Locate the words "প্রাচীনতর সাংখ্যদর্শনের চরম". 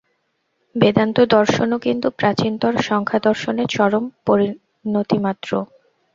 2.19-4.03